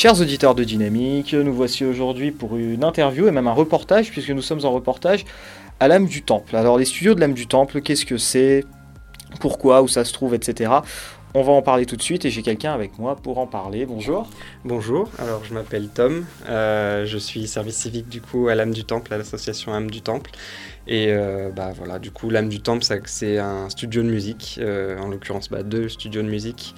Chers 0.00 0.20
auditeurs 0.20 0.54
de 0.54 0.62
Dynamique, 0.62 1.34
nous 1.34 1.52
voici 1.52 1.84
aujourd'hui 1.84 2.30
pour 2.30 2.56
une 2.56 2.84
interview 2.84 3.26
et 3.26 3.32
même 3.32 3.48
un 3.48 3.52
reportage, 3.52 4.12
puisque 4.12 4.30
nous 4.30 4.42
sommes 4.42 4.64
en 4.64 4.70
reportage 4.70 5.24
à 5.80 5.88
l'âme 5.88 6.06
du 6.06 6.22
Temple. 6.22 6.54
Alors 6.54 6.78
les 6.78 6.84
studios 6.84 7.16
de 7.16 7.20
l'âme 7.20 7.32
du 7.32 7.48
Temple, 7.48 7.80
qu'est-ce 7.80 8.06
que 8.06 8.16
c'est? 8.16 8.64
Pourquoi? 9.40 9.82
Où 9.82 9.88
ça 9.88 10.04
se 10.04 10.12
trouve 10.12 10.36
Etc. 10.36 10.70
On 11.34 11.42
va 11.42 11.50
en 11.50 11.62
parler 11.62 11.84
tout 11.84 11.96
de 11.96 12.02
suite 12.02 12.24
et 12.24 12.30
j'ai 12.30 12.42
quelqu'un 12.42 12.72
avec 12.72 12.96
moi 13.00 13.16
pour 13.16 13.38
en 13.38 13.48
parler. 13.48 13.86
Bonjour. 13.86 14.30
Bonjour, 14.64 15.10
alors 15.18 15.44
je 15.44 15.52
m'appelle 15.52 15.88
Tom, 15.88 16.24
euh, 16.48 17.04
je 17.04 17.18
suis 17.18 17.48
service 17.48 17.78
civique 17.78 18.08
du 18.08 18.20
coup 18.20 18.46
à 18.46 18.54
l'âme 18.54 18.72
du 18.72 18.84
Temple, 18.84 19.12
à 19.12 19.18
l'association 19.18 19.74
âme 19.74 19.90
du 19.90 20.00
Temple. 20.00 20.30
Et 20.86 21.06
euh, 21.08 21.50
bah 21.50 21.72
voilà, 21.76 21.98
du 21.98 22.12
coup 22.12 22.30
l'âme 22.30 22.48
du 22.48 22.60
Temple, 22.60 22.84
c'est 23.06 23.38
un 23.38 23.68
studio 23.68 24.04
de 24.04 24.10
musique, 24.10 24.60
euh, 24.62 24.96
en 25.00 25.08
l'occurrence 25.08 25.48
bah, 25.48 25.64
deux 25.64 25.88
studios 25.88 26.22
de 26.22 26.28
musique. 26.28 26.76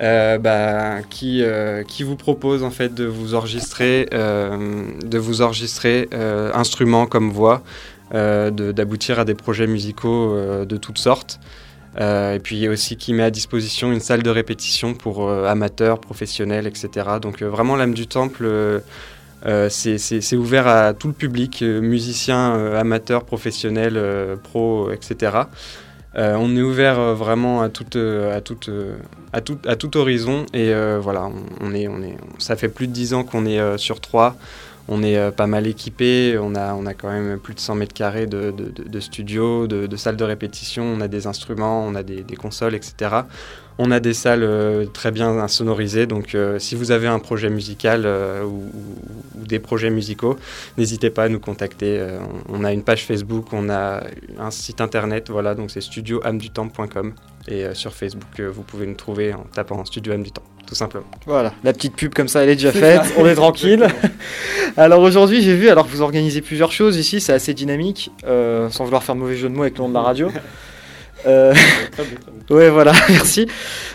Euh, 0.00 0.38
bah, 0.38 1.02
qui, 1.10 1.42
euh, 1.42 1.82
qui 1.82 2.04
vous 2.04 2.14
propose 2.14 2.62
en 2.62 2.70
fait 2.70 2.94
de 2.94 3.04
vous 3.04 3.34
enregistrer, 3.34 4.08
euh, 4.14 4.84
de 5.04 5.18
vous 5.18 5.42
enregistrer 5.42 6.08
instruments 6.54 7.06
comme 7.06 7.30
voix, 7.30 7.62
d'aboutir 8.12 9.18
à 9.18 9.24
des 9.24 9.34
projets 9.34 9.66
musicaux 9.66 10.36
de 10.64 10.76
toutes 10.76 10.98
sortes. 10.98 11.40
et 11.98 12.40
puis 12.42 12.68
aussi 12.68 12.96
qui 12.96 13.12
met 13.12 13.24
à 13.24 13.30
disposition 13.30 13.92
une 13.92 14.00
salle 14.00 14.22
de 14.22 14.30
répétition 14.30 14.94
pour 14.94 15.30
amateurs, 15.30 16.00
professionnels, 16.00 16.66
etc. 16.66 16.88
Donc 17.20 17.42
vraiment 17.42 17.76
l'âme 17.76 17.94
du 17.94 18.06
temple, 18.06 18.48
c'est 19.68 20.36
ouvert 20.36 20.68
à 20.68 20.94
tout 20.94 21.08
le 21.08 21.14
public, 21.14 21.62
musiciens, 21.62 22.54
amateurs, 22.74 23.24
professionnels, 23.24 24.00
pros, 24.42 24.90
etc. 24.92 25.42
Euh, 26.16 26.36
on 26.38 26.56
est 26.56 26.62
ouvert 26.62 26.98
euh, 26.98 27.14
vraiment 27.14 27.60
à, 27.60 27.68
euh, 27.96 28.36
à, 28.36 28.40
toute, 28.40 28.70
à, 29.32 29.40
tout, 29.40 29.58
à 29.66 29.76
tout 29.76 29.96
horizon 29.96 30.46
et 30.54 30.72
voilà, 31.00 31.30
on, 31.60 31.74
est, 31.74 31.88
on 31.88 32.02
est, 32.02 32.16
ça 32.38 32.56
fait 32.56 32.68
plus 32.68 32.86
de 32.86 32.92
10 32.92 33.14
ans 33.14 33.24
qu'on 33.24 33.46
est 33.46 33.78
sur 33.78 34.00
3. 34.00 34.36
On 34.88 35.02
est 35.02 35.30
pas 35.32 35.46
mal 35.46 35.66
équipé, 35.66 36.38
on 36.40 36.54
a, 36.54 36.94
quand 36.94 37.10
même 37.10 37.38
plus 37.38 37.54
de 37.54 37.60
100 37.60 37.74
mètres 37.74 37.94
carrés 37.94 38.26
de, 38.26 38.50
de, 38.50 38.70
de 38.82 39.00
studio, 39.00 39.66
de, 39.66 39.96
salles 39.96 40.16
de 40.16 40.24
répétition, 40.24 40.84
on 40.84 41.00
a 41.02 41.08
des 41.08 41.26
instruments, 41.26 41.84
on 41.86 41.94
a 41.94 42.02
des, 42.02 42.24
consoles, 42.36 42.74
etc. 42.74 43.22
On 43.78 43.90
a 43.90 44.00
des 44.00 44.14
salles 44.14 44.42
euh, 44.42 44.86
très 44.86 45.12
bien 45.12 45.46
sonorisées, 45.46 46.06
donc 46.06 46.34
euh, 46.34 46.58
si 46.58 46.74
vous 46.74 46.90
avez 46.90 47.06
un 47.06 47.20
projet 47.20 47.48
musical 47.48 48.02
euh, 48.06 48.42
ou, 48.42 48.64
des 49.34 49.60
projets 49.60 49.90
musicaux, 49.90 50.36
n'hésitez 50.78 51.10
pas 51.10 51.24
à 51.24 51.28
nous 51.28 51.38
contacter. 51.38 52.04
on 52.48 52.64
a 52.64 52.72
une 52.72 52.82
page 52.82 53.04
Facebook, 53.04 53.52
on 53.52 53.70
a 53.70 54.02
un 54.38 54.50
site 54.50 54.80
internet, 54.80 55.30
voilà, 55.30 55.54
donc 55.54 55.70
c'est 55.70 55.80
studioamdutemps.com. 55.80 57.14
Et 57.46 57.64
sur 57.72 57.94
Facebook, 57.94 58.40
vous 58.40 58.62
pouvez 58.62 58.86
nous 58.86 58.94
trouver 58.94 59.32
en 59.32 59.44
tapant 59.44 59.82
Studio 59.86 60.12
Âme 60.12 60.22
du 60.22 60.32
Temps, 60.32 60.42
tout 60.68 60.74
simplement. 60.74 61.06
Voilà, 61.26 61.54
la 61.64 61.72
petite 61.72 61.96
pub 61.96 62.12
comme 62.12 62.28
ça, 62.28 62.42
elle 62.42 62.50
est 62.50 62.56
déjà 62.56 62.72
faite, 62.72 63.14
on 63.16 63.26
est 63.26 63.34
tranquille. 63.34 63.86
alors 64.76 65.00
aujourd'hui, 65.00 65.40
j'ai 65.40 65.54
vu, 65.54 65.70
alors 65.70 65.86
que 65.86 65.90
vous 65.90 66.02
organisez 66.02 66.42
plusieurs 66.42 66.72
choses 66.72 66.98
ici, 66.98 67.20
c'est 67.20 67.32
assez 67.32 67.54
dynamique, 67.54 68.12
sans 68.22 68.84
vouloir 68.84 69.02
faire 69.02 69.14
mauvais 69.14 69.36
jeu 69.36 69.48
de 69.48 69.54
mots 69.54 69.62
avec 69.62 69.78
le 69.78 69.84
nom 69.84 69.88
de 69.88 69.94
la 69.94 70.02
radio. 70.02 70.30
Euh... 71.26 71.54
ouais, 72.50 72.70
voilà, 72.70 72.92
merci. 73.08 73.46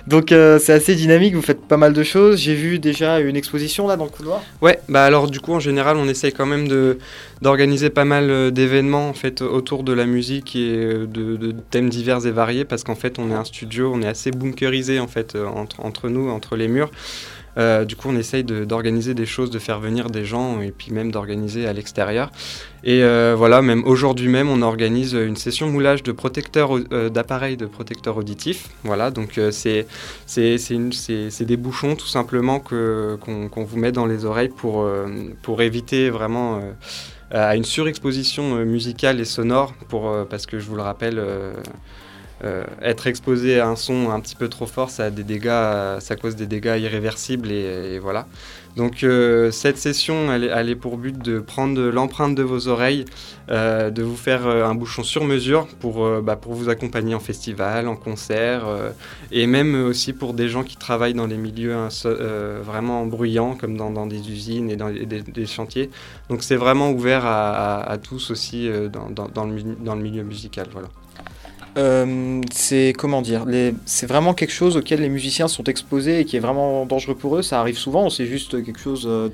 Donc 0.08 0.32
euh, 0.32 0.60
c'est 0.60 0.74
assez 0.74 0.96
dynamique, 0.96 1.36
vous 1.36 1.42
faites 1.42 1.62
pas 1.62 1.78
mal 1.78 1.94
de 1.94 2.04
choses. 2.04 2.40
J'ai 2.40 2.56
vu 2.56 2.80
déjà 2.80 3.20
une 3.20 3.36
exposition 3.36 3.88
là 3.88 3.96
dans 3.96 4.06
le 4.06 4.10
couloir. 4.10 4.42
Ouais, 4.62 4.80
bah 4.90 5.06
alors 5.06 5.30
du 5.30 5.40
coup 5.40 5.54
en 5.54 5.60
général 5.60 5.98
on 5.98 6.08
essaye 6.08 6.34
quand 6.34 6.46
même 6.46 6.68
de 6.68 6.98
d'organiser 7.42 7.90
pas 7.90 8.06
mal 8.06 8.30
euh, 8.30 8.52
d'événements 8.52 9.10
en 9.10 9.14
fait 9.14 9.42
autour 9.42 9.84
de 9.84 9.94
la 9.94 10.06
musique 10.06 10.56
et 10.56 10.76
de, 11.08 11.56
thèmes 11.72 11.90
divers 11.90 12.26
et 12.26 12.32
variés 12.32 12.66
parce 12.66 12.84
qu'en 12.84 12.96
fait 12.96 13.20
on 13.20 13.32
est 13.32 13.36
un 13.36 13.46
studio, 13.46 13.92
on 13.94 14.02
est 14.02 14.08
assez 14.08 14.32
bunkerisé 14.32 15.00
en 15.00 15.08
fait 15.08 15.36
entre, 15.36 15.80
entre 15.82 16.10
nous, 16.10 16.30
entre 16.30 16.56
les 16.56 16.68
murs. 16.68 16.92
Euh, 17.58 17.86
du 17.86 17.96
coup, 17.96 18.10
on 18.10 18.16
essaye 18.16 18.44
d'organiser 18.44 19.14
des 19.14 19.26
choses, 19.26 19.52
de 19.52 19.60
faire 19.60 19.80
venir 19.80 20.10
des 20.10 20.26
gens 20.26 20.62
et 20.62 20.72
puis 20.72 20.92
même 20.92 21.12
d'organiser 21.12 21.68
à 21.68 21.74
l'extérieur. 21.74 22.32
Et 22.84 23.04
euh, 23.04 23.36
voilà, 23.38 23.62
même 23.62 23.84
aujourd'hui 23.86 24.28
même, 24.28 24.50
on 24.50 24.62
organise 24.62 25.14
une 25.14 25.36
session 25.36 25.70
moulage 25.70 26.04
de 26.04 26.12
protecteurs 26.12 26.78
euh, 26.92 27.10
d'appareils 27.10 27.58
de 27.58 27.66
protecteurs 27.66 28.18
auditifs. 28.18 28.70
Voilà, 28.84 29.12
donc 29.12 29.40
c'est 29.52 29.86
des 30.28 31.58
bouchons 31.58 31.96
tout 31.96 32.08
simplement 32.08 32.60
qu'on 32.60 33.64
vous 33.64 33.78
met 33.78 33.92
dans 33.92 34.06
les 34.06 34.26
oreilles 34.26 34.50
pour, 34.50 34.88
pour 35.42 35.62
éviter 35.62 36.10
vraiment 36.10 36.62
à 37.32 37.56
une 37.56 37.64
surexposition 37.64 38.58
musicale 38.66 39.20
et 39.20 39.26
sonore, 39.26 39.74
pour, 39.88 40.12
parce 40.30 40.46
que 40.46 40.60
je 40.60 40.66
vous 40.66 40.76
le 40.76 40.82
rappelle, 40.82 41.22
euh, 42.44 42.64
être 42.82 43.08
exposé 43.08 43.60
à 43.60 43.68
un 43.68 43.78
son 43.78 44.10
un 44.12 44.20
petit 44.20 44.36
peu 44.36 44.50
trop 44.50 44.66
fort, 44.66 44.90
ça 44.90 45.06
a 45.06 45.10
des 45.10 45.24
dégâts, 45.24 46.00
ça 46.00 46.18
cause 46.20 46.36
des 46.36 46.46
dégâts 46.46 46.78
irréversibles 46.78 47.52
et, 47.52 48.00
voilà. 48.00 48.28
Donc 48.76 49.04
euh, 49.04 49.52
cette 49.52 49.78
session, 49.78 50.34
elle, 50.34 50.70
est 50.70 50.76
pour 50.76 50.98
but 50.98 51.18
de 51.18 51.40
prendre 51.40 51.80
l'empreinte 51.80 52.36
de 52.36 52.44
vos 52.44 52.68
oreilles, 52.68 53.06
euh, 53.50 53.92
de 53.92 54.04
vous 54.04 54.18
faire 54.18 54.48
un 54.48 54.76
bouchon 54.76 55.04
sur 55.04 55.24
mesure 55.24 55.68
pour, 55.80 56.06
bah, 56.22 56.36
pour 56.36 56.54
vous 56.54 56.70
accompagner 56.70 57.16
en 57.16 57.20
festival, 57.20 57.88
en 57.88 57.96
concert, 57.96 58.66
et 59.32 59.48
même 59.48 59.76
aussi 59.86 60.12
pour 60.12 60.34
des 60.34 60.50
gens 60.50 60.64
qui 60.64 60.76
travaillent 60.76 61.14
dans 61.14 61.28
les 61.28 61.38
milieux 61.38 61.78
vraiment 62.62 63.06
bruyants, 63.06 63.56
comme 63.56 63.78
dans, 63.78 64.06
des 64.06 64.30
usines 64.30 64.70
et 64.70 64.76
dans 64.76 64.90
des, 64.92 65.46
chantiers. 65.46 65.90
Donc 66.30 66.44
c'est 66.44 66.58
vraiment 66.58 66.92
ouvert 66.92 67.26
à, 67.26 67.98
tous 68.02 68.32
aussi 68.32 68.70
dans, 68.92 69.28
dans, 69.28 69.46
le, 69.46 69.62
dans 69.80 69.96
le 69.96 70.02
milieu 70.02 70.24
musical. 70.24 70.68
Voilà. 70.74 70.90
Euh, 71.78 72.42
c'est 72.52 72.94
comment 72.98 73.22
dire 73.22 73.46
C'est 73.86 74.06
vraiment 74.06 74.34
quelque 74.34 74.52
chose 74.52 74.78
auquel 74.78 75.02
les 75.02 75.10
musiciens 75.10 75.48
sont 75.48 75.64
exposés 75.64 76.20
et 76.20 76.26
qui 76.26 76.36
est 76.38 76.40
vraiment 76.40 76.86
dangereux 76.86 77.16
pour 77.16 77.38
eux. 77.38 77.42
Ça 77.42 77.60
arrive 77.60 77.78
souvent. 77.78 78.10
C'est 78.10 78.26
juste 78.26 78.64
quelque 78.64 78.80
chose. 78.80 79.06
Euh, 79.08 79.30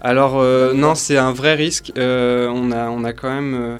Alors 0.00 0.38
euh, 0.38 0.72
non, 0.74 0.94
c'est 0.94 1.16
un 1.16 1.32
vrai 1.32 1.54
risque. 1.54 1.92
on 1.96 2.72
a 2.72 2.90
on 2.90 3.04
a 3.04 3.12
quand 3.12 3.30
même 3.30 3.78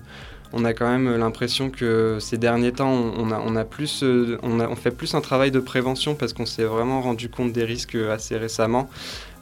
on 0.52 0.64
a 0.64 0.72
quand 0.72 0.88
même 0.88 1.16
l'impression 1.16 1.70
que 1.70 2.18
ces 2.20 2.38
derniers 2.38 2.72
temps, 2.72 2.90
on, 2.92 3.30
a, 3.30 3.40
on 3.44 3.56
a 3.56 3.64
plus, 3.64 4.04
on, 4.42 4.60
a, 4.60 4.68
on, 4.68 4.76
fait 4.76 4.90
plus 4.90 5.14
un 5.14 5.20
travail 5.20 5.50
de 5.50 5.60
prévention 5.60 6.14
parce 6.14 6.32
qu'on 6.32 6.46
s'est 6.46 6.64
vraiment 6.64 7.00
rendu 7.02 7.28
compte 7.28 7.52
des 7.52 7.64
risques 7.64 7.96
assez 7.96 8.36
récemment. 8.36 8.88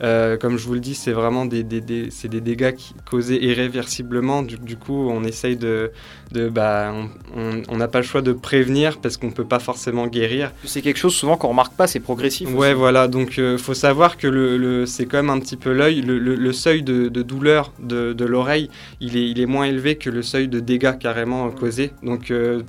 Euh, 0.02 0.36
comme 0.36 0.58
je 0.58 0.66
vous 0.66 0.74
le 0.74 0.80
dis, 0.80 0.94
c'est 0.94 1.12
vraiment 1.12 1.46
des, 1.46 1.62
des, 1.62 1.80
des, 1.80 2.08
des 2.24 2.40
dégâts 2.40 2.74
qui, 2.74 2.94
causés 3.08 3.42
irréversiblement. 3.42 4.42
Du, 4.42 4.58
du, 4.58 4.76
coup, 4.76 5.08
on 5.10 5.24
essaye 5.24 5.56
de. 5.56 5.90
de 6.32 6.48
bah, 6.48 6.92
on 7.34 7.76
n'a 7.76 7.88
pas 7.88 7.98
le 8.00 8.04
choix 8.04 8.22
de 8.22 8.32
prévenir 8.32 8.98
parce 8.98 9.16
qu'on 9.16 9.28
ne 9.28 9.32
peut 9.32 9.44
pas 9.44 9.58
forcément 9.58 10.06
guérir. 10.06 10.52
C'est 10.64 10.82
quelque 10.82 10.98
chose 10.98 11.14
souvent 11.14 11.36
qu'on 11.36 11.48
remarque 11.48 11.74
pas, 11.74 11.86
c'est 11.86 12.00
progressif. 12.00 12.52
Ouais, 12.52 12.74
voilà. 12.74 13.08
Donc, 13.08 13.38
il 13.38 13.42
euh, 13.42 13.58
faut 13.58 13.74
savoir 13.74 14.16
que 14.16 14.26
le, 14.26 14.58
le 14.58 14.86
c'est 14.86 15.06
quand 15.06 15.18
même 15.18 15.30
un 15.30 15.40
petit 15.40 15.56
peu 15.56 15.72
l'œil. 15.72 16.02
Le, 16.02 16.18
le, 16.18 16.52
seuil 16.52 16.82
de, 16.82 17.08
de 17.08 17.22
douleur 17.22 17.72
de, 17.78 18.12
de 18.12 18.24
l'oreille, 18.24 18.70
il 19.00 19.16
est, 19.16 19.28
il 19.28 19.40
est 19.40 19.46
moins 19.46 19.64
élevé 19.64 19.96
que 19.96 20.10
le 20.10 20.22
seuil 20.22 20.48
de 20.48 20.60
dégâts 20.60 20.95
carrément 20.96 21.50
causés. 21.50 21.92
Donc, 22.02 22.30
euh, 22.30 22.62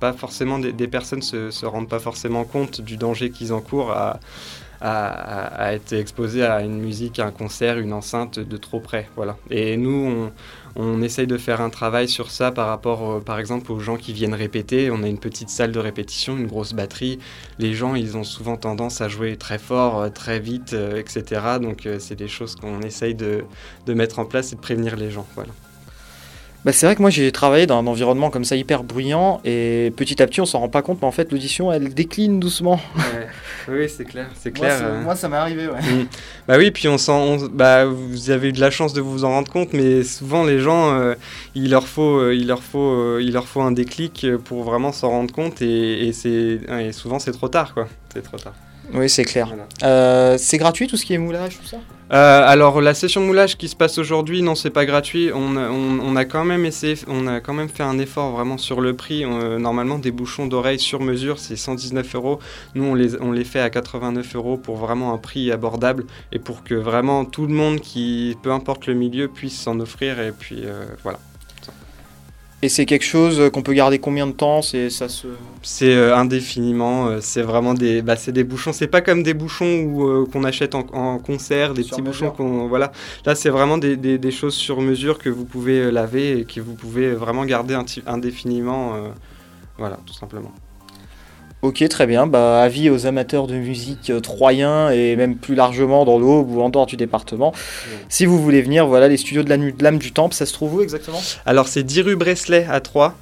pas 0.00 0.12
forcément 0.12 0.58
des, 0.58 0.88
personnes 0.88 1.22
se, 1.22 1.50
se 1.50 1.66
rendent 1.66 1.88
pas 1.88 1.98
forcément 1.98 2.44
compte 2.44 2.80
du 2.80 2.96
danger 2.96 3.30
qu'ils 3.30 3.52
encourent 3.52 3.92
à 3.92 4.20
à, 4.84 5.72
être 5.72 5.92
exposé 5.94 6.44
à 6.44 6.60
une 6.62 6.78
musique, 6.78 7.18
à 7.18 7.26
un 7.26 7.30
concert, 7.30 7.78
une 7.78 7.92
enceinte 7.92 8.38
de 8.38 8.56
trop 8.56 8.80
près. 8.80 9.08
Voilà. 9.16 9.36
Et 9.50 9.76
nous, 9.76 10.30
on, 10.76 11.02
essaye 11.02 11.26
de 11.26 11.38
faire 11.38 11.60
un 11.60 11.70
travail 11.70 12.08
sur 12.08 12.30
ça 12.30 12.50
par 12.50 12.68
rapport, 12.68 13.22
par 13.22 13.38
exemple, 13.38 13.72
aux 13.72 13.80
gens 13.80 13.96
qui 13.96 14.12
viennent 14.12 14.34
répéter. 14.34 14.90
On 14.90 15.02
a 15.02 15.08
une 15.08 15.18
petite 15.18 15.48
salle 15.48 15.72
de 15.72 15.78
répétition, 15.78 16.36
une 16.36 16.46
grosse 16.46 16.74
batterie. 16.74 17.18
Les 17.58 17.74
gens, 17.74 17.94
ils 17.94 18.16
ont 18.16 18.24
souvent 18.24 18.56
tendance 18.56 19.00
à 19.00 19.08
jouer 19.08 19.36
très 19.36 19.58
fort, 19.58 20.00
euh, 20.00 20.08
très 20.10 20.40
vite, 20.40 20.74
euh, 20.74 20.96
etc. 20.98 21.58
Donc, 21.60 21.86
euh, 21.86 21.98
c'est 21.98 22.16
des 22.16 22.28
choses 22.28 22.54
qu'on 22.56 22.80
essaye 22.80 23.14
de, 23.14 23.44
de 23.86 23.94
mettre 23.94 24.18
en 24.18 24.24
place 24.24 24.52
et 24.52 24.56
de 24.56 24.60
prévenir 24.60 24.96
les 24.96 25.10
gens. 25.10 25.26
Voilà. 25.34 25.52
Bah, 26.64 26.72
c'est 26.72 26.86
vrai 26.86 26.96
que 26.96 27.02
moi 27.02 27.10
j'ai 27.10 27.30
travaillé 27.30 27.66
dans 27.66 27.78
un 27.78 27.86
environnement 27.86 28.30
comme 28.30 28.44
ça 28.44 28.56
hyper 28.56 28.84
bruyant 28.84 29.40
et 29.44 29.92
petit 29.96 30.22
à 30.22 30.26
petit 30.26 30.40
on 30.40 30.46
s'en 30.46 30.60
rend 30.60 30.70
pas 30.70 30.80
compte 30.80 31.02
mais 31.02 31.06
en 31.06 31.12
fait 31.12 31.30
l'audition 31.30 31.70
elle 31.70 31.92
décline 31.92 32.40
doucement. 32.40 32.80
Oui 33.68 33.86
c'est 33.88 34.04
clair, 34.04 34.28
c'est 34.34 34.50
clair. 34.50 34.78
Euh. 34.82 35.02
Moi, 35.02 35.14
ça 35.14 35.28
m'est 35.28 35.36
arrivé 35.36 35.68
ouais. 35.68 35.80
Mm. 35.80 36.06
Bah 36.48 36.56
oui 36.56 36.70
puis 36.70 36.88
on 36.88 36.96
sent, 36.96 37.48
bah 37.52 37.84
vous 37.84 38.30
avez 38.30 38.48
eu 38.48 38.52
de 38.52 38.60
la 38.60 38.70
chance 38.70 38.94
de 38.94 39.02
vous 39.02 39.24
en 39.24 39.30
rendre 39.30 39.52
compte 39.52 39.74
mais 39.74 40.02
souvent 40.04 40.44
les 40.44 40.58
gens 40.58 40.94
euh, 40.94 41.14
il 41.54 41.70
leur 41.70 41.86
faut 41.86 42.18
euh, 42.18 42.34
il 42.34 42.46
leur 42.46 42.62
faut 42.62 43.18
il 43.18 43.32
leur 43.32 43.46
faut 43.46 43.60
un 43.60 43.72
déclic 43.72 44.26
pour 44.44 44.62
vraiment 44.62 44.92
s'en 44.92 45.10
rendre 45.10 45.34
compte 45.34 45.60
et, 45.60 46.08
et 46.08 46.12
c'est 46.14 46.60
et 46.80 46.92
souvent 46.92 47.18
c'est 47.18 47.32
trop 47.32 47.48
tard 47.48 47.74
quoi, 47.74 47.88
c'est 48.12 48.22
trop 48.22 48.38
tard. 48.38 48.54
Oui, 48.92 49.08
c'est 49.08 49.24
clair. 49.24 49.48
Euh, 49.82 50.36
c'est 50.38 50.58
gratuit 50.58 50.86
tout 50.86 50.96
ce 50.96 51.04
qui 51.04 51.14
est 51.14 51.18
moulage, 51.18 51.58
tout 51.58 51.66
ça? 51.66 51.78
Euh, 52.12 52.42
Alors 52.46 52.80
la 52.80 52.92
session 52.92 53.22
moulage 53.22 53.56
qui 53.56 53.68
se 53.68 53.74
passe 53.74 53.98
aujourd'hui, 53.98 54.42
non, 54.42 54.54
c'est 54.54 54.70
pas 54.70 54.84
gratuit. 54.84 55.30
On 55.34 55.56
a, 55.56 55.70
on, 55.70 56.16
a, 56.16 56.24
quand 56.24 56.44
même 56.44 56.64
essayé, 56.64 56.96
on 57.08 57.26
a 57.26 57.40
quand 57.40 57.54
même 57.54 57.68
fait 57.68 57.82
un 57.82 57.98
effort 57.98 58.32
vraiment 58.32 58.58
sur 58.58 58.80
le 58.80 58.94
prix. 58.94 59.24
Euh, 59.24 59.58
normalement, 59.58 59.98
des 59.98 60.10
bouchons 60.10 60.46
d'oreilles 60.46 60.78
sur 60.78 61.00
mesure, 61.00 61.38
c'est 61.38 61.56
119 61.56 62.14
euros. 62.14 62.38
Nous, 62.74 62.84
on 62.84 62.94
les, 62.94 63.20
on 63.20 63.32
les 63.32 63.44
fait 63.44 63.60
à 63.60 63.70
89 63.70 64.36
euros 64.36 64.56
pour 64.58 64.76
vraiment 64.76 65.14
un 65.14 65.18
prix 65.18 65.50
abordable 65.50 66.04
et 66.30 66.38
pour 66.38 66.62
que 66.62 66.74
vraiment 66.74 67.24
tout 67.24 67.46
le 67.46 67.54
monde 67.54 67.80
qui, 67.80 68.36
peu 68.42 68.52
importe 68.52 68.86
le 68.86 68.94
milieu, 68.94 69.28
puisse 69.28 69.58
s'en 69.58 69.80
offrir. 69.80 70.20
Et 70.20 70.32
puis 70.32 70.64
voilà. 71.02 71.18
Et 72.64 72.70
c'est 72.70 72.86
quelque 72.86 73.04
chose 73.04 73.50
qu'on 73.52 73.60
peut 73.60 73.74
garder 73.74 73.98
combien 73.98 74.26
de 74.26 74.32
temps? 74.32 74.62
C'est 74.62 74.88
ça 74.88 75.06
se. 75.10 75.26
C'est 75.60 75.92
euh, 75.94 76.16
indéfiniment. 76.16 77.08
euh, 77.08 77.18
c'est 77.20 77.42
vraiment 77.42 77.74
des, 77.74 78.00
bah, 78.00 78.16
c'est 78.16 78.32
des 78.32 78.42
bouchons. 78.42 78.72
C'est 78.72 78.86
pas 78.86 79.02
comme 79.02 79.22
des 79.22 79.34
bouchons 79.34 79.82
où, 79.82 80.08
euh, 80.08 80.26
qu'on 80.32 80.44
achète 80.44 80.74
en, 80.74 80.86
en 80.94 81.18
concert, 81.18 81.74
des 81.74 81.82
Sur 81.82 81.96
petits 81.98 82.02
mesure. 82.08 82.30
bouchons 82.30 82.36
qu'on, 82.36 82.66
voilà. 82.68 82.90
Là, 83.26 83.34
c'est 83.34 83.50
vraiment 83.50 83.76
des, 83.76 83.96
des- 83.98 84.16
des 84.16 84.30
choses 84.30 84.54
sur 84.54 84.80
mesure 84.80 85.18
que 85.18 85.28
vous 85.28 85.44
pouvez 85.44 85.90
laver 85.90 86.38
et 86.38 86.44
que 86.46 86.58
vous 86.62 86.72
pouvez 86.74 87.12
vraiment 87.12 87.44
garder 87.44 87.76
indéfiniment. 88.06 88.94
voilà, 89.76 89.98
tout 90.06 90.14
simplement. 90.14 90.52
Ok, 91.64 91.82
très 91.88 92.06
bien. 92.06 92.26
Bah, 92.26 92.60
avis 92.62 92.90
aux 92.90 93.06
amateurs 93.06 93.46
de 93.46 93.54
musique 93.54 94.10
euh, 94.10 94.20
troyens 94.20 94.90
et 94.90 95.16
même 95.16 95.34
plus 95.36 95.54
largement 95.54 96.04
dans 96.04 96.18
l'Aube 96.18 96.50
ou 96.50 96.60
en 96.60 96.68
dehors 96.68 96.84
du 96.84 96.98
département. 96.98 97.54
Si 98.10 98.26
vous 98.26 98.38
voulez 98.38 98.60
venir, 98.60 98.86
voilà, 98.86 99.08
les 99.08 99.16
studios 99.16 99.42
de 99.42 99.48
la 99.48 99.56
Nu- 99.56 99.72
de 99.72 99.82
l'âme 99.82 99.96
du 99.96 100.12
Temple, 100.12 100.34
ça 100.34 100.44
se 100.44 100.52
trouve 100.52 100.74
où 100.74 100.82
exactement? 100.82 101.22
Alors, 101.46 101.66
c'est 101.68 101.82
10 101.82 102.02
rue 102.02 102.16
Breslay 102.16 102.66
à 102.70 102.80
Troyes, 102.80 103.14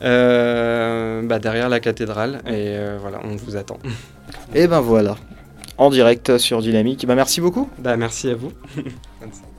euh, 0.00 1.20
bah, 1.24 1.38
derrière 1.38 1.68
la 1.68 1.78
cathédrale. 1.78 2.40
Et 2.46 2.72
euh, 2.72 2.96
voilà, 3.02 3.20
on 3.22 3.36
vous 3.36 3.56
attend. 3.56 3.76
Et 4.54 4.66
ben 4.66 4.80
voilà, 4.80 5.16
en 5.76 5.90
direct 5.90 6.38
sur 6.38 6.62
Dynamique. 6.62 7.04
Bah, 7.06 7.14
merci 7.14 7.42
beaucoup. 7.42 7.68
Bah, 7.78 7.98
merci 7.98 8.30
à 8.30 8.34
vous. 8.34 8.52